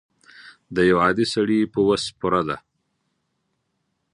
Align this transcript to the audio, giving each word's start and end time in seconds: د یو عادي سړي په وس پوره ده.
د 0.75 0.77
یو 0.89 0.97
عادي 1.03 1.25
سړي 1.33 1.59
په 1.73 1.79
وس 1.87 2.03
پوره 2.19 2.41
ده. 2.47 2.57